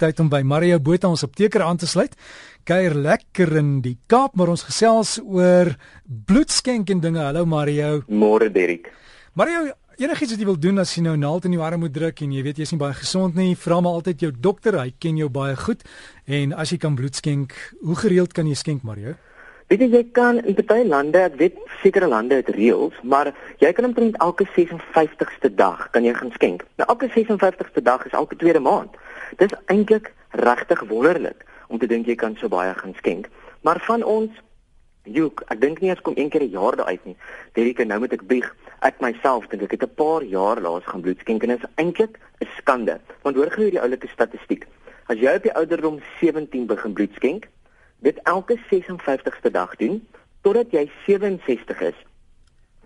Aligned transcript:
tyd 0.00 0.20
om 0.22 0.30
by 0.32 0.40
Mario 0.46 0.78
Botha 0.80 1.10
ons 1.10 1.24
apteker 1.26 1.62
aan 1.64 1.80
te 1.80 1.88
sluit. 1.88 2.16
Kuier 2.68 2.94
lekker 2.96 3.52
in 3.60 3.80
die 3.84 3.96
Kaap, 4.10 4.36
maar 4.38 4.52
ons 4.52 4.64
gesels 4.68 5.18
oor 5.20 5.74
bloedskenk 6.04 6.90
en 6.94 7.02
dinge. 7.04 7.20
Hallo 7.20 7.44
Mario. 7.48 8.00
Môre 8.08 8.50
Derrick. 8.52 8.88
Mario, 9.36 9.68
enigiets 10.00 10.32
wat 10.34 10.40
jy 10.40 10.48
wil 10.48 10.60
doen 10.60 10.80
as 10.80 10.94
jy 10.96 11.04
nou 11.04 11.16
naald 11.20 11.48
in 11.48 11.56
die 11.56 11.60
arm 11.60 11.84
moet 11.84 11.94
druk 11.94 12.22
en 12.24 12.32
jy 12.32 12.44
weet 12.46 12.62
jy's 12.62 12.72
nie 12.74 12.80
baie 12.80 12.96
gesond 12.96 13.36
nie, 13.36 13.52
vra 13.58 13.80
maar 13.84 14.00
altyd 14.00 14.24
jou 14.24 14.32
dokter. 14.32 14.80
Hy 14.80 14.94
ken 14.98 15.20
jou 15.20 15.28
baie 15.32 15.56
goed. 15.60 15.84
En 16.26 16.56
as 16.56 16.72
jy 16.72 16.80
kan 16.80 16.96
bloed 16.96 17.20
skenk, 17.20 17.56
hoe 17.84 17.98
gereeld 18.00 18.32
kan 18.36 18.48
jy 18.48 18.56
skenk, 18.56 18.86
Mario? 18.88 19.18
Weet 19.70 19.84
jy 19.84 19.90
jy 19.92 20.02
kan 20.16 20.40
in 20.42 20.56
baie 20.66 20.82
lande, 20.82 21.20
ek 21.28 21.36
weet 21.38 21.60
sekere 21.84 22.08
lande 22.10 22.40
het 22.40 22.48
reëls, 22.50 22.96
maar 23.06 23.30
jy 23.62 23.70
kan 23.76 23.86
omtrent 23.86 24.16
elke 24.24 24.48
56ste 24.56 25.52
dag 25.54 25.84
kan 25.94 26.02
jy 26.02 26.16
gaan 26.16 26.32
skenk. 26.34 26.64
Nou 26.80 26.88
elke 26.90 27.06
56ste 27.14 27.84
dag 27.86 28.02
is 28.08 28.16
elke 28.18 28.34
tweede 28.40 28.58
maand. 28.64 28.96
Dis 29.36 29.54
eintlik 29.66 30.12
regtig 30.30 30.80
wonderlik 30.88 31.46
om 31.68 31.78
te 31.78 31.86
dink 31.86 32.06
jy 32.06 32.14
kan 32.14 32.36
so 32.36 32.48
baie 32.48 32.74
gaan 32.74 32.94
skenk. 32.98 33.28
Maar 33.62 33.80
van 33.86 34.02
ons 34.02 34.30
Juk, 35.08 35.40
ek 35.48 35.62
dink 35.62 35.78
nie 35.80 35.88
as 35.90 36.00
kom 36.04 36.12
een 36.16 36.28
keer 36.28 36.42
'n 36.42 36.52
jaar 36.52 36.76
daar 36.76 36.86
uit 36.86 37.04
nie. 37.04 37.16
Derrick, 37.54 37.78
nou 37.86 37.98
moet 37.98 38.12
ek 38.12 38.26
bieg. 38.26 38.54
Ek 38.82 39.00
myself 39.00 39.48
dink 39.48 39.62
ek 39.62 39.70
het 39.70 39.82
'n 39.82 39.94
paar 39.94 40.22
jaar 40.22 40.60
laas 40.60 40.84
gaan 40.84 41.00
bloed 41.00 41.18
skenk 41.20 41.42
en 41.42 41.48
dit 41.48 41.58
is 41.58 41.70
eintlik 41.76 42.18
'n 42.40 42.48
skande. 42.58 43.00
Want 43.22 43.36
hoor 43.36 43.50
gou 43.50 43.64
hierdie 43.64 43.80
oulike 43.80 44.08
statistiek. 44.08 44.66
As 45.06 45.18
jy 45.18 45.34
op 45.34 45.42
die 45.42 45.54
ouderdom 45.54 46.00
17 46.20 46.66
begin 46.66 46.92
bloed 46.92 47.14
skenk, 47.14 47.48
dit 47.98 48.20
elke 48.24 48.58
56ste 48.70 49.50
dag 49.50 49.76
doen 49.76 50.06
totdat 50.42 50.70
jy 50.70 50.90
67 51.06 51.80
is, 51.80 51.96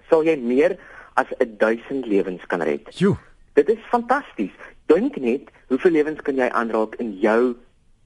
sal 0.08 0.24
jy 0.24 0.36
meer 0.36 0.78
as 1.14 1.26
1000 1.58 2.06
lewens 2.06 2.46
kan 2.46 2.62
red. 2.62 2.98
Jo. 2.98 3.16
Dit 3.52 3.68
is 3.68 3.78
fantasties. 3.90 4.54
Dink 4.92 5.16
net 5.16 5.52
hoeveel 5.68 5.96
lewens 5.98 6.22
kan 6.22 6.36
jy 6.36 6.48
aanraak 6.50 6.98
in 7.02 7.14
jou 7.20 7.54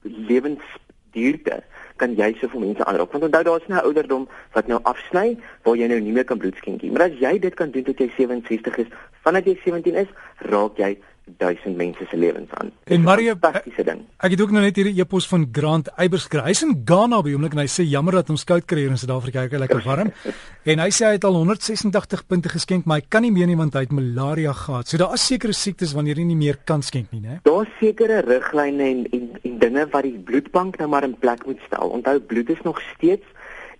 lewensduurte? 0.03 1.63
kan 1.99 2.15
jy 2.15 2.31
soveel 2.39 2.63
mense 2.63 2.85
aanraak 2.87 3.11
want 3.13 3.27
onthou 3.27 3.43
daar's 3.43 3.67
nou 3.71 3.81
ouderdom 3.83 4.25
wat 4.55 4.69
nou 4.71 4.79
afsny 4.91 5.35
waar 5.67 5.77
jy 5.79 5.89
nou 5.91 5.99
nie 6.05 6.15
meer 6.15 6.27
kan 6.29 6.39
bloed 6.41 6.57
skenk 6.61 6.83
nie 6.83 6.91
maar 6.95 7.09
as 7.09 7.17
jy 7.19 7.35
dit 7.43 7.57
kan 7.59 7.73
doen 7.75 7.87
tot 7.89 7.99
jy 8.01 8.07
67 8.15 8.79
is 8.85 8.93
vandat 9.27 9.49
jy 9.49 9.55
17 9.65 9.99
is 10.03 10.13
raak 10.53 10.79
jy 10.79 10.93
duisend 11.37 11.77
mense 11.77 12.05
se 12.09 12.17
lewens 12.17 12.51
aan. 12.57 12.71
En 12.83 13.01
Mario, 13.01 13.35
fantastiese 13.39 13.83
ding. 13.83 14.01
Ek 14.17 14.31
het 14.35 14.41
ook 14.41 14.51
nou 14.51 14.63
net 14.63 14.75
hierdie 14.75 15.01
e-pos 15.01 15.27
van 15.27 15.47
Grant 15.51 15.91
Eiberskry. 15.95 16.41
Hy's 16.47 16.63
in 16.65 16.75
Ghana 16.85 17.21
by 17.25 17.33
oomblik 17.35 17.55
en 17.57 17.63
hy 17.63 17.67
sê 17.71 17.85
jammer 17.87 18.19
dat 18.19 18.29
ons 18.33 18.43
koud 18.43 18.65
kry 18.69 18.85
hier 18.85 18.93
in 18.93 18.99
Suid-Afrika, 18.99 19.45
hy 19.45 19.61
lekker 19.63 19.83
warm. 19.85 20.11
en 20.71 20.83
hy 20.83 20.89
sê 20.95 21.07
hy 21.07 21.17
het 21.17 21.27
al 21.27 21.37
186 21.39 22.25
punte 22.27 22.51
geskenk, 22.53 22.85
maar 22.85 23.01
hy 23.01 23.07
kan 23.09 23.25
nie 23.25 23.33
meer 23.35 23.49
nie 23.49 23.57
want 23.59 23.77
hy 23.77 23.85
het 23.87 23.95
malaria 23.95 24.53
gehad. 24.53 24.89
So 24.89 25.01
daar 25.01 25.15
is 25.17 25.25
sekere 25.25 25.53
siektes 25.53 25.95
wanneer 25.97 26.21
jy 26.21 26.27
nie 26.31 26.39
meer 26.39 26.59
kan 26.65 26.83
skenk 26.85 27.13
nie, 27.15 27.21
né? 27.23 27.39
Daar's 27.47 27.71
sekere 27.79 28.21
riglyne 28.25 28.89
en, 28.89 29.05
en 29.13 29.29
en 29.43 29.59
dinge 29.59 29.85
wat 29.93 30.05
die 30.07 30.17
bloedbank 30.29 30.77
nou 30.79 30.89
maar 30.89 31.03
in 31.03 31.17
plek 31.19 31.45
moet 31.45 31.59
stel. 31.65 31.89
Onthou 31.89 32.19
bloed 32.19 32.49
is 32.49 32.61
nog 32.63 32.81
steeds 32.93 33.25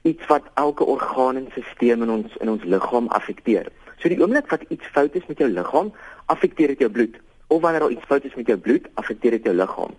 iets 0.01 0.25
wat 0.27 0.43
elke 0.53 0.83
orgaan 0.83 1.35
en 1.35 1.47
stelsel 1.51 2.03
in 2.03 2.09
ons 2.09 2.35
in 2.39 2.49
ons 2.49 2.63
liggaam 2.63 3.07
affekteer. 3.07 3.67
So 3.99 4.11
die 4.11 4.19
oomblik 4.21 4.47
wat 4.51 4.63
iets 4.69 4.87
fout 4.95 5.15
is 5.15 5.27
met 5.27 5.41
jou 5.43 5.49
liggaam, 5.51 5.91
affekteer 6.31 6.73
dit 6.73 6.85
jou 6.85 6.91
bloed 6.91 7.17
of 7.49 7.61
wanneer 7.61 7.79
daar 7.79 7.91
iets 7.91 8.05
fout 8.05 8.25
is 8.25 8.35
met 8.37 8.47
jou 8.47 8.57
bloed, 8.57 8.87
affekteer 9.01 9.31
dit 9.37 9.47
jou 9.49 9.55
liggaam. 9.55 9.93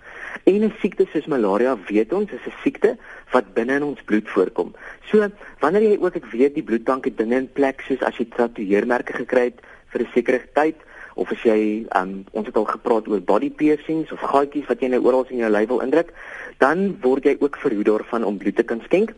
En 0.44 0.62
'n 0.64 0.74
siekte 0.80 1.06
soos 1.12 1.26
malaria, 1.26 1.78
weet 1.86 2.12
ons, 2.12 2.30
is 2.30 2.46
'n 2.46 2.60
siekte 2.62 2.96
wat 3.32 3.54
binne 3.54 3.74
in 3.74 3.82
ons 3.82 4.02
bloed 4.02 4.28
voorkom. 4.28 4.74
So, 5.10 5.28
wanneer 5.58 5.82
jy 5.82 5.98
ook 6.00 6.14
ek 6.16 6.30
weet 6.30 6.54
die 6.54 6.62
bloedbanke 6.62 7.14
dinge 7.14 7.36
in 7.36 7.52
plek 7.52 7.80
soos 7.80 8.02
as 8.02 8.16
jy 8.16 8.26
tatoeëermerke 8.36 9.12
gekry 9.12 9.44
het 9.44 9.60
vir 9.92 10.00
'n 10.00 10.08
sekere 10.14 10.40
tyd 10.54 10.76
of 11.14 11.30
as 11.32 11.42
jy 11.42 11.86
um 11.96 12.24
ons 12.32 12.46
het 12.46 12.56
al 12.56 12.64
gepraat 12.64 13.08
oor 13.08 13.20
body 13.20 13.50
piercings 13.50 14.12
of 14.12 14.20
gaatjies 14.20 14.66
wat 14.66 14.80
jy 14.80 14.88
nou 14.88 15.02
oral 15.04 15.26
in 15.28 15.42
jou 15.42 15.50
lyf 15.50 15.68
wil 15.68 15.80
indruk, 15.80 16.12
dan 16.58 16.98
word 17.00 17.24
jy 17.24 17.36
ook 17.40 17.56
verhoed 17.56 17.86
daarvan 17.86 18.24
om 18.24 18.38
bloed 18.38 18.56
te 18.56 18.62
kan 18.62 18.80
skenk. 18.84 19.14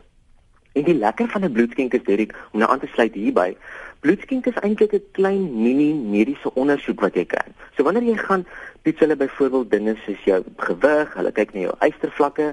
En 0.73 0.85
die 0.85 0.95
lekker 0.95 1.29
van 1.29 1.45
'n 1.45 1.53
bloedskenk 1.53 1.95
is 1.95 2.03
Derek 2.03 2.35
om 2.53 2.59
nou 2.59 2.71
aan 2.71 2.81
te 2.81 2.89
sluit 2.95 3.15
hierby. 3.15 3.57
Bloedskenk 4.01 4.47
is 4.47 4.59
eintlik 4.63 4.93
'n 4.93 5.05
klein 5.13 5.63
mini 5.63 5.93
mediese 5.93 6.55
ondersoek 6.55 7.01
wat 7.01 7.15
jy 7.15 7.25
kry. 7.25 7.47
So 7.77 7.87
wanneer 7.87 8.05
jy 8.05 8.17
gaan 8.21 8.45
toets 8.85 9.01
hulle 9.01 9.17
byvoorbeeld 9.17 9.71
dinge 9.71 9.95
soos 10.05 10.25
jou 10.27 10.41
gewig, 10.67 11.15
hulle 11.17 11.33
kyk 11.33 11.55
na 11.55 11.63
jou 11.67 11.77
ystervlakke, 11.87 12.49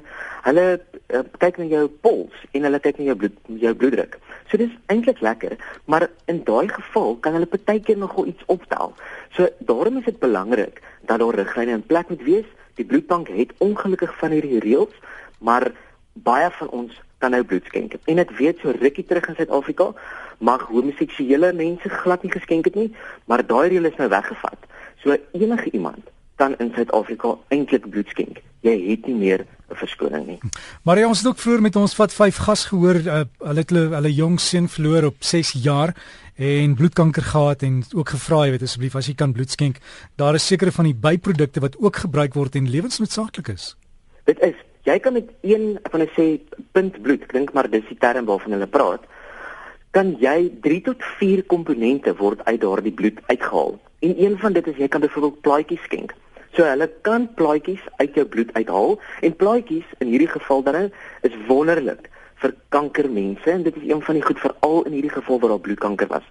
hulle 0.46 0.66
uh, 0.78 1.24
kyk 1.42 1.60
na 1.60 1.68
jou 1.68 1.88
pols 2.06 2.46
en 2.56 2.68
hulle 2.68 2.80
kyk 2.84 3.02
na 3.02 3.10
jou 3.10 3.18
bloed 3.24 3.42
jou 3.64 3.74
bloeddruk. 3.82 4.16
So 4.52 4.62
dis 4.62 4.72
eintlik 4.94 5.20
lekker, 5.26 5.58
maar 5.92 6.08
in 6.32 6.44
daai 6.48 6.70
geval 6.72 7.18
kan 7.26 7.36
hulle 7.36 7.50
partykeer 7.50 8.00
nogal 8.00 8.32
iets 8.32 8.48
optel. 8.48 8.96
So 9.36 9.50
daarom 9.60 10.00
is 10.00 10.08
dit 10.08 10.22
belangrik 10.24 10.80
dat 11.10 11.20
daar 11.20 11.42
riglyne 11.42 11.76
in 11.80 11.86
plek 11.86 12.10
moet 12.10 12.24
wees. 12.24 12.48
Die 12.80 12.88
bloedbank 12.88 13.28
het 13.36 13.52
ongelukkig 13.60 14.16
van 14.22 14.32
hierdie 14.32 14.64
reëls, 14.64 14.96
maar 15.44 15.72
baie 16.14 16.48
van 16.62 16.70
ons 16.70 16.96
kan 17.20 17.36
nou 17.36 17.44
bloed 17.44 17.66
skenk. 17.68 17.98
En 18.08 18.22
ek 18.24 18.32
weet 18.40 18.62
so 18.64 18.72
rukkie 18.72 19.04
terug 19.04 19.28
in 19.28 19.36
Suid-Afrika 19.36 19.92
mag 20.40 20.64
homoseksuele 20.72 21.52
mense 21.54 21.92
glad 21.92 22.24
nie 22.24 22.32
geskenk 22.32 22.70
het 22.72 22.78
nie, 22.80 22.90
maar 23.28 23.44
daai 23.44 23.68
reël 23.74 23.90
is 23.92 23.98
nou 24.00 24.08
weggevat. 24.12 24.69
So 25.04 25.16
enige 25.32 25.72
iemand 25.72 26.10
kan 26.36 26.56
in 26.58 26.72
Suid-Afrika 26.76 27.36
eintlik 27.48 27.90
bloed 27.90 28.08
skenk. 28.12 28.42
Jy 28.64 28.76
het 28.90 29.08
nie 29.08 29.16
meer 29.16 29.46
'n 29.70 29.76
verskoning 29.76 30.26
nie. 30.28 30.40
Maar 30.84 30.98
jy 30.98 31.06
ons 31.06 31.20
het 31.20 31.28
ook 31.28 31.38
vroeër 31.40 31.62
met 31.62 31.76
ons 31.76 31.96
vat 31.96 32.14
5 32.14 32.36
gas 32.36 32.66
gehoor, 32.66 32.96
uh, 32.96 33.24
hulle 33.38 33.60
het 33.60 33.70
hulle 33.70 33.96
hulle 33.96 34.14
jong 34.14 34.40
seun 34.40 34.68
verloor 34.68 35.04
op 35.04 35.16
6 35.20 35.52
jaar 35.64 35.94
en 36.36 36.76
bloedkanker 36.76 37.24
gehad 37.24 37.62
en 37.64 37.84
ook 37.94 38.10
gevra 38.10 38.46
jy 38.46 38.52
weet 38.52 38.62
asseblief 38.62 38.96
as 38.96 39.08
jy 39.08 39.16
kan 39.16 39.34
bloed 39.34 39.52
skenk. 39.52 39.78
Daar 40.16 40.36
is 40.36 40.48
sekere 40.48 40.72
van 40.72 40.86
die 40.86 40.96
byprodukte 40.96 41.60
wat 41.60 41.78
ook 41.78 41.96
gebruik 41.96 42.34
word 42.34 42.56
en 42.56 42.70
lewensnoodsaaklik 42.70 43.48
is. 43.48 43.76
Dit 44.26 44.40
is 44.40 44.56
jy 44.84 45.00
kan 45.00 45.14
met 45.14 45.30
een 45.42 45.80
van 45.92 46.00
hulle 46.00 46.12
sê 46.16 46.40
punt 46.72 47.02
bloed 47.02 47.26
klink 47.26 47.54
maar 47.54 47.70
dis 47.70 47.86
die 47.90 47.98
term 48.00 48.26
waarvan 48.26 48.52
hulle 48.52 48.68
praat 48.68 49.04
kan 49.92 50.16
jy 50.22 50.52
3 50.62 50.82
tot 50.82 51.04
4 51.20 51.44
komponente 51.50 52.16
word 52.16 52.44
uit 52.46 52.62
daardie 52.62 52.94
bloed 52.94 53.22
uitgehaal. 53.26 53.80
En 54.00 54.16
een 54.24 54.38
van 54.38 54.54
dit 54.54 54.68
is 54.68 54.78
jy 54.78 54.88
kan 54.88 55.02
byvoorbeeld 55.02 55.42
plaatjies 55.42 55.84
skenk. 55.84 56.14
So 56.54 56.66
hulle 56.66 56.90
kan 57.06 57.28
plaatjies 57.38 57.82
uit 57.98 58.16
jou 58.18 58.26
bloed 58.26 58.54
uithaal 58.54 59.00
en 59.22 59.36
plaatjies 59.36 59.86
in 60.00 60.08
hierdie 60.14 60.32
geval 60.32 60.64
dan 60.64 60.92
is 61.22 61.36
wonderlik 61.48 62.10
vir 62.42 62.56
kankermense 62.74 63.52
en 63.52 63.64
dit 63.64 63.76
is 63.76 63.90
een 63.90 64.02
van 64.02 64.18
die 64.18 64.26
goed 64.26 64.40
veral 64.40 64.86
in 64.90 64.96
hierdie 64.98 65.14
geval 65.14 65.40
waar 65.40 65.56
daar 65.56 65.66
bloedkanker 65.68 66.08
was 66.08 66.26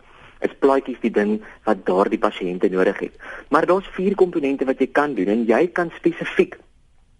is 0.46 0.54
plaatjies 0.62 1.00
die 1.02 1.10
ding 1.10 1.38
wat 1.66 1.80
daardie 1.86 2.20
pasiënte 2.22 2.70
nodig 2.70 2.98
het. 3.02 3.14
Maar 3.50 3.66
daar's 3.66 3.90
vier 3.96 4.14
komponente 4.14 4.66
wat 4.68 4.78
jy 4.78 4.86
kan 4.94 5.14
doen 5.14 5.30
en 5.34 5.44
jy 5.48 5.66
kan 5.74 5.90
spesifiek 5.96 6.54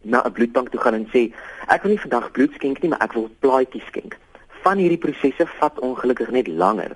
na 0.02 0.22
'n 0.22 0.32
bloedbank 0.32 0.70
toe 0.70 0.80
gaan 0.80 0.94
en 0.94 1.08
sê 1.10 1.32
ek 1.66 1.82
wil 1.82 1.90
nie 1.90 2.04
vandag 2.06 2.30
bloed 2.30 2.54
skenk 2.54 2.82
nie, 2.82 2.90
maar 2.90 3.02
ek 3.02 3.12
wil 3.12 3.30
plaatjies 3.40 3.86
skenk. 3.86 4.16
Van 4.68 4.76
hierdie 4.76 5.00
prosesse 5.00 5.46
vat 5.56 5.78
ongelukkig 5.80 6.28
net 6.34 6.48
langer 6.60 6.90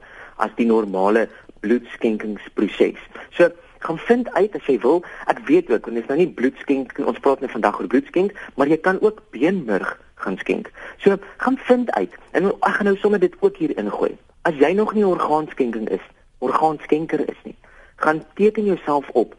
as 0.44 0.50
die 0.58 0.66
normale 0.68 1.22
bloedskenkingsproses. 1.64 2.98
So 3.32 3.48
gaan 3.86 4.00
vind 4.08 4.28
uit 4.34 4.58
as 4.58 4.66
jy 4.68 4.74
wil. 4.82 5.00
Ek 5.32 5.40
weet 5.48 5.70
ook, 5.72 5.88
want 5.88 5.96
dit 5.96 6.04
is 6.04 6.10
nou 6.10 6.18
nie 6.20 6.28
bloedskenk 6.28 6.92
ons 7.00 7.20
praat 7.24 7.40
net 7.40 7.54
vandag 7.54 7.78
oor 7.80 7.88
bloedskenk, 7.94 8.36
maar 8.60 8.68
jy 8.68 8.76
kan 8.76 9.00
ook 9.00 9.22
beenmurg 9.32 9.88
gaan 10.20 10.36
skenk. 10.42 10.68
So 11.00 11.16
gaan 11.40 11.56
vind 11.64 11.94
uit 11.96 12.12
en 12.36 12.50
ek 12.52 12.76
gaan 12.76 12.90
nou 12.90 12.96
sommer 13.00 13.22
dit 13.24 13.40
ook 13.40 13.56
hier 13.56 13.72
ingooi. 13.80 14.12
As 14.44 14.60
jy 14.60 14.74
nog 14.76 14.92
nie 14.92 15.08
orgaanskenking 15.08 15.88
is, 15.96 16.04
orgaanskenker 16.44 17.24
is 17.24 17.40
nie, 17.48 17.56
gaan 18.04 18.20
teken 18.36 18.68
jouself 18.68 19.08
op. 19.16 19.32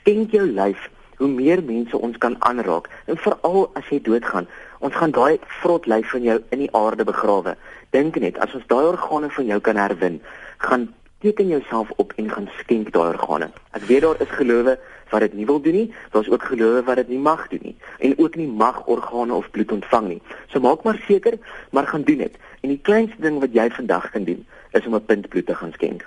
Skenk 0.00 0.32
jou 0.32 0.48
lyf 0.48 0.88
hoe 1.20 1.28
meer 1.28 1.60
mense 1.60 2.00
ons 2.00 2.16
kan 2.18 2.40
aanraak 2.48 2.88
en 3.12 3.20
veral 3.20 3.68
as 3.76 3.92
jy 3.92 4.00
doodgaan 4.08 4.48
ons 4.84 4.96
gaan 5.00 5.14
daai 5.16 5.38
vrot 5.62 5.86
lyf 5.88 6.10
van 6.12 6.26
jou 6.26 6.36
in 6.52 6.60
die 6.66 6.72
aarde 6.76 7.06
begrawe. 7.08 7.56
Dink 7.96 8.18
net 8.20 8.38
as 8.44 8.52
ons 8.56 8.66
daai 8.68 8.84
organe 8.90 9.30
van 9.32 9.46
jou 9.48 9.60
kan 9.64 9.80
herwin 9.80 10.20
gaan 10.64 10.90
teken 11.24 11.48
jouself 11.48 11.92
op 11.96 12.12
en 12.20 12.28
gaan 12.30 12.48
skenk 12.58 12.90
daai 12.92 13.14
organe. 13.14 13.48
Ek 13.72 13.86
weet 13.88 14.04
daar 14.04 14.20
is 14.20 14.34
gelowe 14.36 14.76
wat 15.10 15.24
dit 15.24 15.36
nie 15.38 15.46
wil 15.48 15.60
doen 15.62 15.78
nie 15.78 15.86
daar's 16.12 16.28
ook 16.28 16.44
gelowe 16.50 16.82
wat 16.84 17.00
dit 17.00 17.14
nie 17.14 17.20
mag 17.22 17.46
doen 17.48 17.62
nie 17.70 17.76
en 18.08 18.16
ook 18.18 18.36
nie 18.36 18.48
mag 18.48 18.82
organe 18.86 19.32
of 19.34 19.48
bloed 19.56 19.72
ontvang 19.72 20.08
nie. 20.08 20.20
So 20.52 20.60
maak 20.60 20.84
maar 20.84 21.00
seker 21.08 21.38
maar 21.72 21.88
gaan 21.88 22.04
doen 22.04 22.26
dit. 22.26 22.36
En 22.60 22.68
die 22.68 22.80
kleinste 22.82 23.20
ding 23.24 23.40
wat 23.40 23.56
jy 23.56 23.70
vandag 23.70 24.10
kan 24.10 24.28
doen 24.28 24.44
is 24.72 24.86
om 24.86 24.94
'n 24.94 25.04
punt 25.04 25.28
bloed 25.28 25.46
te 25.46 25.54
gaan 25.54 25.72
skenk. 25.72 26.04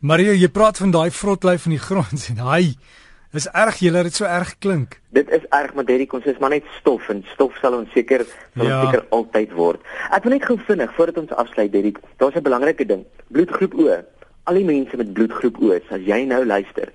Maria, 0.00 0.32
jy 0.32 0.48
praat 0.48 0.78
van 0.78 0.90
daai 0.90 1.10
vrot 1.10 1.44
lyf 1.44 1.62
van 1.62 1.72
die 1.76 1.84
grond 1.88 2.28
en 2.32 2.38
hy 2.46 2.74
Dis 3.30 3.46
erg 3.54 3.76
julle 3.78 4.00
dit 4.02 4.16
so 4.18 4.26
erg 4.26 4.56
klink. 4.58 4.96
Dit 5.14 5.28
is 5.30 5.44
erg 5.54 5.74
maar 5.78 5.86
dit 5.86 6.14
ons 6.18 6.24
is 6.26 6.38
maar 6.42 6.50
net 6.50 6.64
stof 6.80 7.04
en 7.12 7.20
stof 7.30 7.54
sal 7.62 7.76
ons 7.76 7.92
seker 7.94 8.24
sal 8.26 8.66
ja. 8.66 8.80
seker 8.82 9.04
altyd 9.14 9.52
word. 9.54 9.84
Ek 10.10 10.26
wil 10.26 10.34
net 10.34 10.48
gou 10.48 10.56
vinnig 10.66 10.90
voordat 10.96 11.20
ons 11.22 11.36
afsluit 11.38 11.70
Derrick, 11.70 12.00
daar's 12.18 12.34
'n 12.34 12.42
belangrike 12.42 12.86
ding. 12.86 13.04
Bloedgroep 13.30 13.78
O. 13.78 14.02
Al 14.50 14.58
die 14.58 14.66
mense 14.66 14.96
met 14.96 15.12
bloedgroep 15.14 15.62
O, 15.62 15.70
as 15.70 16.02
jy 16.02 16.24
nou 16.26 16.42
luister, 16.44 16.90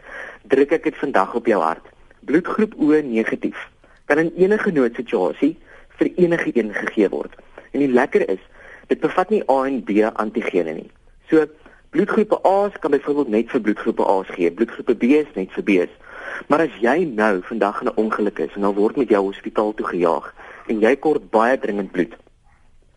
druk 0.52 0.72
ek 0.72 0.84
dit 0.84 0.96
vandag 0.96 1.36
op 1.36 1.48
jou 1.48 1.62
hart. 1.62 1.88
Bloedgroep 2.28 2.76
O 2.84 2.92
negatief 2.92 3.70
kan 4.06 4.20
in 4.20 4.34
enige 4.36 4.72
noodsituasie 4.72 5.56
vir 5.98 6.12
enige 6.18 6.52
een 6.52 6.74
gegee 6.74 7.10
word. 7.10 7.32
En 7.72 7.80
die 7.80 7.88
lekker 7.88 8.28
is, 8.30 8.44
dit 8.88 9.00
bevat 9.00 9.30
nie 9.30 9.44
A 9.48 9.64
en 9.64 9.84
B 9.84 10.04
antigene 10.04 10.74
nie. 10.74 10.92
So 11.30 11.48
bloedgroepe 11.96 12.44
A 12.44 12.70
kan 12.80 12.92
byvoorbeeld 12.92 13.30
net 13.30 13.50
vir 13.50 13.62
bloedgroepe 13.62 14.04
A 14.04 14.24
gee, 14.24 14.52
bloedgroepe 14.52 14.96
B 14.96 15.04
is 15.04 15.32
net 15.36 15.52
vir 15.56 15.64
B's. 15.64 15.94
Maar 16.48 16.60
as 16.60 16.76
jy 16.82 17.06
nou 17.06 17.42
vandag 17.44 17.82
in 17.82 17.88
'n 17.88 17.96
ongeluk 17.96 18.40
is 18.40 18.54
en 18.56 18.62
dan 18.62 18.74
word 18.74 18.96
met 18.96 19.10
jou 19.10 19.24
hospitaal 19.26 19.74
toe 19.74 19.86
gejaag 19.86 20.34
en 20.68 20.80
jy 20.80 20.96
kort 20.96 21.30
baie 21.30 21.58
dringend 21.58 21.92
bloed, 21.92 22.16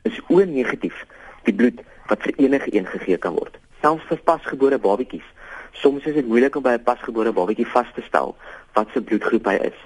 is 0.03 0.21
O 0.29 0.45
negatief 0.45 1.07
die 1.45 1.55
bloed 1.55 1.81
wat 2.09 2.23
vir 2.23 2.35
enige 2.37 2.75
een 2.75 2.87
gegee 2.87 3.17
kan 3.17 3.35
word. 3.35 3.59
Selfs 3.81 4.07
vir 4.09 4.19
pasgebore 4.25 4.79
babatjies. 4.79 5.27
Soms 5.73 6.07
is 6.07 6.15
dit 6.15 6.27
moeilik 6.27 6.57
om 6.57 6.63
by 6.63 6.75
'n 6.77 6.83
pasgebore 6.83 7.33
babatjie 7.33 7.67
vas 7.67 7.87
te 7.95 8.03
stel 8.03 8.37
wat 8.73 8.89
se 8.93 9.03
bloedgroep 9.03 9.45
hy 9.45 9.55
is. 9.55 9.79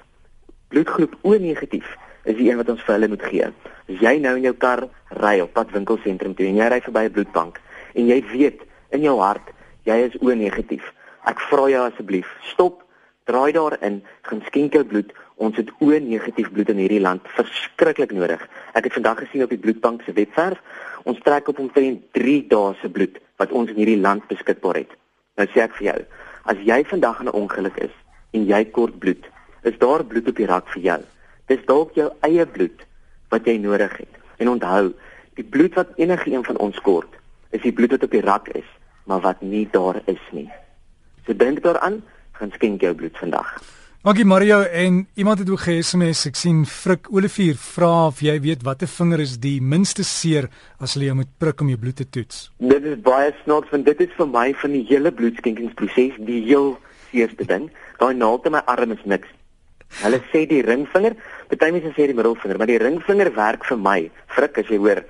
Bloedgroep 0.67 1.15
O 1.21 1.37
negatief 1.37 1.97
is 2.23 2.35
die 2.35 2.49
een 2.49 2.57
wat 2.57 2.69
ons 2.69 2.83
vir 2.83 2.95
hulle 2.95 3.07
moet 3.07 3.23
gee. 3.23 3.45
As 3.89 3.99
jy 3.99 4.19
nou 4.19 4.35
in 4.35 4.43
jou 4.43 4.53
kar 4.53 4.87
ry 5.09 5.39
op 5.39 5.53
pad 5.53 5.71
winkelsentrum 5.71 6.35
toe 6.35 6.45
en 6.45 6.55
jy 6.55 6.67
ry 6.67 6.81
verby 6.81 7.03
'n 7.05 7.11
bloedbank 7.11 7.61
en 7.93 8.07
jy 8.07 8.23
weet 8.31 8.61
in 8.89 9.01
jou 9.01 9.19
hart 9.19 9.51
jy 9.83 9.97
is 10.07 10.17
O 10.21 10.33
negatief. 10.33 10.93
Ek 11.25 11.39
vra 11.39 11.69
jou 11.69 11.83
asseblief, 11.87 12.27
stop, 12.51 12.83
draai 13.29 13.51
daarin, 13.51 14.03
gaan 14.21 14.41
skenk 14.47 14.73
jou 14.73 14.83
bloed. 14.83 15.11
Ons 15.35 15.57
het 15.57 15.71
O 15.79 15.89
negatief 15.89 16.51
bloed 16.51 16.69
in 16.69 16.81
hierdie 16.83 17.01
land 17.01 17.27
verskriklik 17.35 18.11
nodig. 18.11 18.41
Ek 18.73 18.87
het 18.87 18.93
vandag 18.93 19.23
gesien 19.23 19.43
op 19.43 19.49
die 19.49 19.61
bloedbank 19.61 20.03
se 20.03 20.13
webwerf, 20.13 20.59
ons 21.03 21.19
trek 21.23 21.47
op 21.47 21.59
omtrent 21.59 22.03
3 22.15 22.37
dae 22.47 22.73
se 22.81 22.89
bloed 22.89 23.19
wat 23.41 23.51
ons 23.51 23.71
in 23.73 23.81
hierdie 23.81 23.99
land 23.99 24.27
beskikbaar 24.27 24.83
het. 24.83 24.93
Nou 25.37 25.47
sê 25.49 25.63
ek 25.65 25.75
vir 25.79 25.87
jou, 25.87 25.99
as 26.51 26.59
jy 26.63 26.83
vandag 26.85 27.19
in 27.19 27.27
'n 27.27 27.39
ongeluk 27.41 27.77
is 27.77 27.95
en 28.33 28.45
jy 28.45 28.65
kort 28.65 28.99
bloed, 28.99 29.23
is 29.63 29.77
daar 29.77 30.03
bloed 30.03 30.27
op 30.27 30.35
die 30.35 30.45
rak 30.45 30.67
vir 30.75 30.81
jou. 30.81 31.01
Dis 31.47 31.65
dalk 31.65 31.95
jou 31.95 32.11
eie 32.21 32.45
bloed 32.45 32.85
wat 33.29 33.45
jy 33.45 33.57
nodig 33.57 33.97
het. 33.97 34.13
En 34.37 34.49
onthou, 34.49 34.93
die 35.35 35.43
bloed 35.43 35.73
wat 35.73 35.95
enige 35.95 36.31
een 36.31 36.43
van 36.43 36.57
ons 36.57 36.79
kort, 36.81 37.09
is 37.49 37.61
die 37.61 37.73
bloed 37.73 37.91
wat 37.91 38.03
op 38.03 38.11
die 38.11 38.21
rak 38.21 38.47
is, 38.47 38.69
maar 39.05 39.21
wat 39.21 39.41
nie 39.41 39.67
daar 39.71 40.01
is 40.05 40.21
nie. 40.31 40.49
So 41.25 41.33
dink 41.33 41.61
daaraan, 41.63 42.03
gaan 42.43 42.53
skenk 42.59 42.83
jou 42.83 42.93
bloed 42.95 43.17
vandag. 43.17 43.55
Dankie 44.03 44.25
Mario 44.27 44.61
en 44.61 45.07
iemand 45.15 45.39
het 45.39 45.49
ook 45.49 45.61
ge-SMS. 45.63 46.25
Ek 46.27 46.35
sien 46.35 46.65
Frik 46.67 47.07
Olivier 47.07 47.55
vra 47.55 48.09
of 48.09 48.19
jy 48.19 48.33
weet 48.43 48.65
watter 48.67 48.89
vinger 48.91 49.21
is 49.23 49.37
die 49.39 49.61
minste 49.63 50.03
seer 50.03 50.49
as 50.83 50.97
hulle 50.97 51.07
jou 51.07 51.15
moet 51.21 51.29
prik 51.39 51.63
om 51.63 51.69
jou 51.71 51.79
bloed 51.79 52.01
te 52.01 52.07
toets. 52.11 52.49
Dit 52.59 52.83
is 52.83 52.97
baie 53.05 53.31
snaaks 53.43 53.71
want 53.71 53.87
dit 53.87 54.03
is 54.03 54.11
vir 54.17 54.27
my 54.27 54.49
van 54.59 54.75
die 54.75 54.83
hele 54.89 55.13
bloedskenkingsproses 55.15 56.19
die 56.27 56.41
heel 56.49 56.73
seerste 57.13 57.47
ding. 57.47 57.69
Daai 58.01 58.11
naald 58.19 58.49
in 58.49 58.57
my 58.57 58.63
arm 58.75 58.91
is 58.91 59.07
niks. 59.07 59.31
Hulle 60.01 60.19
sê 60.33 60.43
die 60.51 60.59
ringvinger, 60.67 61.15
baie 61.53 61.71
mense 61.71 61.93
sê 61.95 62.09
die 62.09 62.17
middelvinger, 62.17 62.59
maar 62.59 62.71
die 62.73 62.81
ringvinger 62.81 63.31
werk 63.37 63.63
vir 63.69 63.79
my. 63.87 63.99
Frik 64.35 64.59
as 64.59 64.73
jy 64.73 64.81
hoor. 64.83 65.05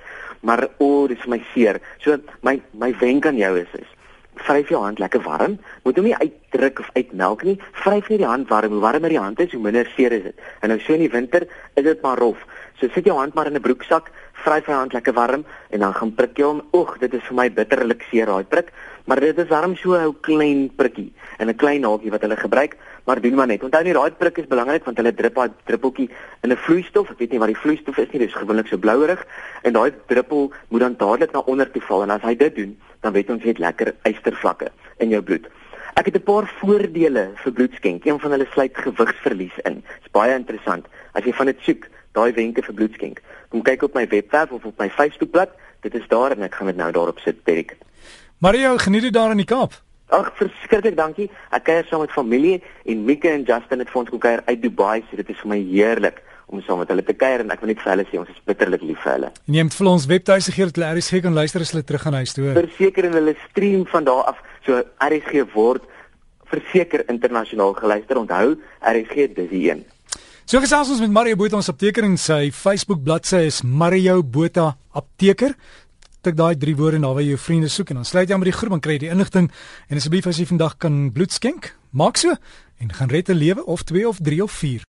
Maar 0.46 0.68
o, 0.76 0.86
oh, 0.86 1.02
dit 1.10 1.18
is 1.18 1.26
my 1.26 1.40
seer. 1.50 1.82
So 2.04 2.20
my 2.46 2.60
my 2.78 2.92
wenk 3.02 3.26
aan 3.26 3.42
jou 3.42 3.56
is 3.58 3.74
is 3.80 3.93
vryf 4.34 4.68
jou 4.68 4.82
hand 4.82 4.98
lekker 4.98 5.22
warm. 5.22 5.58
Moet 5.84 5.96
hom 5.96 6.04
nie 6.04 6.16
uitdruk 6.16 6.78
of 6.78 6.90
uitmelk 6.94 7.42
nie. 7.42 7.58
Vryf 7.72 8.08
net 8.08 8.18
die 8.18 8.26
hand 8.26 8.48
warm. 8.48 8.72
Hoe 8.72 8.80
warmer 8.80 9.08
die 9.08 9.18
hand 9.18 9.40
is, 9.40 9.52
hoe 9.52 9.62
minder 9.62 9.88
seer 9.96 10.12
is 10.12 10.22
dit. 10.22 10.44
En 10.60 10.68
nou 10.68 10.80
so 10.80 10.92
in 10.92 11.00
die 11.00 11.10
winter 11.10 11.46
is 11.74 11.84
dit 11.84 12.02
maar 12.02 12.18
rof. 12.18 12.38
So 12.80 12.88
sit 12.88 13.04
jou 13.04 13.16
hand 13.16 13.34
maar 13.34 13.46
in 13.46 13.54
'n 13.54 13.60
broeksak, 13.60 14.10
vryf 14.32 14.66
jou 14.66 14.76
hand 14.76 14.92
lekker 14.92 15.12
warm 15.12 15.44
en 15.70 15.80
dan 15.80 15.94
gaan 15.94 16.14
prik 16.14 16.36
jy 16.38 16.44
hom. 16.44 16.62
Oeg, 16.72 16.98
dit 16.98 17.14
is 17.14 17.22
vir 17.22 17.34
my 17.34 17.50
bitterlik 17.50 18.02
seer 18.10 18.26
daai 18.26 18.44
prik, 18.44 18.72
maar 19.06 19.20
dit 19.20 19.38
is 19.38 19.48
warm 19.48 19.76
so 19.76 19.94
'n 19.94 20.16
klein 20.20 20.70
prikkie 20.76 21.12
en 21.38 21.48
'n 21.48 21.56
klein 21.56 21.80
naaltjie 21.80 22.10
wat 22.10 22.20
hulle 22.20 22.36
gebruik 22.36 22.76
maar 23.04 23.20
doen 23.20 23.34
maar 23.34 23.46
net. 23.46 23.62
Onthou 23.62 23.82
nie 23.84 23.92
daai 23.92 24.10
prik 24.10 24.38
is 24.38 24.48
belangrik 24.48 24.84
want 24.84 24.96
hulle 24.96 25.14
drup 25.14 25.34
daai 25.34 25.50
druppeltjie 25.64 26.08
in 26.42 26.52
'n 26.52 26.56
vloeistof. 26.56 27.10
Ek 27.10 27.18
weet 27.18 27.30
nie 27.30 27.38
wat 27.38 27.52
die 27.52 27.62
vloeistof 27.62 27.98
is 27.98 28.10
nie, 28.12 28.18
dis 28.26 28.34
gewoonlik 28.34 28.66
so 28.66 28.78
blouerig 28.78 29.26
en 29.62 29.72
daai 29.72 29.92
druppel 30.06 30.52
moet 30.68 30.80
dan 30.80 30.96
dadelik 30.96 31.32
na 31.32 31.40
onder 31.40 31.70
toe 31.70 31.82
val 31.82 32.02
en 32.02 32.10
as 32.10 32.22
hy 32.22 32.34
dit 32.36 32.54
doen, 32.54 32.78
dan 33.00 33.12
weet 33.12 33.30
ons 33.30 33.42
jy 33.42 33.48
het 33.48 33.58
lekker 33.58 33.94
ystervlakke 34.02 34.70
in 34.98 35.08
jou 35.08 35.22
bloed. 35.22 35.46
Ek 35.94 36.06
het 36.06 36.16
'n 36.16 36.22
paar 36.22 36.46
voordele 36.60 37.30
vir 37.34 37.52
bloedskenk. 37.52 38.04
Een 38.04 38.20
van 38.20 38.30
hulle 38.30 38.46
sluit 38.50 38.76
gewigsverlies 38.76 39.58
in. 39.62 39.74
Dit's 39.74 40.10
baie 40.10 40.34
interessant. 40.34 40.86
As 41.12 41.24
jy 41.24 41.32
van 41.32 41.46
dit 41.46 41.60
soek, 41.60 41.86
daai 42.12 42.32
wenke 42.32 42.62
vir 42.62 42.74
bloedskenk. 42.74 43.20
Kom 43.48 43.62
kyk 43.62 43.82
op 43.82 43.94
my 43.94 44.06
webwerf 44.08 44.50
of 44.50 44.64
op 44.64 44.78
my 44.78 44.90
Facebookblad. 44.90 45.50
Dit 45.80 45.94
is 45.94 46.08
daar 46.08 46.30
en 46.30 46.42
ek 46.42 46.54
gaan 46.54 46.66
dit 46.66 46.76
nou 46.76 46.92
daarop 46.92 47.18
sit, 47.18 47.36
Derek. 47.44 47.76
Mario, 48.38 48.76
geniet 48.76 49.02
dit 49.02 49.12
daar 49.12 49.30
in 49.30 49.36
die 49.36 49.46
Kaap. 49.46 49.72
Ag, 50.14 50.28
verskriklik 50.38 50.94
dankie. 50.94 51.26
Ek 51.54 51.64
kuier 51.66 51.86
saam 51.88 52.04
met 52.04 52.12
familie 52.14 52.60
en 52.86 53.02
Mika 53.08 53.32
en 53.34 53.42
Justin 53.48 53.82
het 53.82 53.90
vir 53.90 54.00
ons 54.04 54.12
gekuier 54.12 54.42
uit 54.46 54.60
Dubai, 54.62 55.00
so 55.08 55.18
dit 55.18 55.30
is 55.32 55.40
vir 55.42 55.50
my 55.50 55.58
heerlik 55.72 56.20
om 56.46 56.60
saam 56.62 56.78
met 56.78 56.90
hulle 56.92 57.02
te 57.02 57.16
kuier 57.18 57.42
en 57.42 57.50
ek 57.50 57.64
wil 57.64 57.72
net 57.72 57.80
vir 57.82 57.90
hulle 57.94 58.04
sê 58.10 58.20
ons 58.20 58.30
is 58.30 58.42
bitterlik 58.46 58.84
lief 58.86 59.00
vir 59.02 59.14
hulle. 59.14 59.30
En 59.48 59.56
jy 59.58 59.64
moet 59.66 59.78
vir 59.78 59.90
ons 59.90 60.06
webtuise 60.12 60.54
gee 60.54 60.68
dat 60.68 60.78
hulle 60.78 60.92
RSG 61.00 61.22
kan 61.24 61.34
luister 61.34 61.64
as 61.64 61.72
hulle 61.74 61.86
terug 61.88 62.04
gaan 62.04 62.18
huis 62.20 62.36
toe. 62.36 62.52
Verseker 62.60 63.08
en 63.08 63.18
hulle 63.18 63.34
stream 63.48 63.82
van 63.90 64.06
daar 64.06 64.30
af, 64.34 64.44
so 64.68 64.84
RSG 65.08 65.48
word 65.56 65.88
verseker 66.52 67.02
internasionaal 67.10 67.74
geluister. 67.80 68.20
Onthou, 68.20 68.54
RSG 68.94 69.32
dis 69.34 69.50
die 69.50 69.64
een. 69.70 69.82
So 70.44 70.60
gesels 70.60 70.92
ons 70.92 71.00
met 71.00 71.10
Mario 71.10 71.40
Botha 71.40 71.56
ons 71.56 71.72
apteker 71.72 72.04
en 72.04 72.18
sy 72.20 72.52
Facebook 72.52 73.00
bladsy 73.02 73.46
is 73.48 73.62
Mario 73.64 74.20
Botha 74.22 74.74
apteker 74.94 75.56
tik 76.24 76.36
daai 76.38 76.56
drie 76.56 76.74
woorde 76.76 76.98
na 76.98 77.12
waar 77.12 77.22
jy 77.22 77.34
jou 77.34 77.40
vriende 77.44 77.68
soek 77.68 77.92
en 77.92 78.00
dan 78.00 78.08
sluit 78.08 78.28
jy 78.28 78.34
aan 78.34 78.40
by 78.40 78.48
die 78.48 78.56
groep 78.56 78.72
en 78.72 78.80
kry 78.80 78.96
jy 78.96 79.04
die 79.04 79.12
inligting 79.12 79.50
en 79.88 80.00
asseblief 80.00 80.26
as 80.26 80.40
jy 80.40 80.46
vandag 80.48 80.78
kan 80.80 81.10
bloed 81.12 81.32
skenk, 81.32 81.74
maak 81.92 82.16
so 82.16 82.32
en 82.80 82.92
gaan 82.92 83.12
red 83.12 83.28
'n 83.28 83.36
lewe 83.36 83.64
of 83.64 83.84
2 83.84 84.08
of 84.08 84.18
3 84.18 84.42
of 84.42 84.52
4. 84.52 84.82